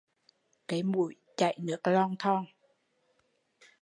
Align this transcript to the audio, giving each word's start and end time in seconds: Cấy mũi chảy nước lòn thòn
Cấy 0.67 0.83
mũi 0.83 1.15
chảy 1.37 1.57
nước 1.63 1.79
lòn 1.87 2.15
thòn 2.19 2.45